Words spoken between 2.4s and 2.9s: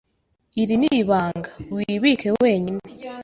wenyine.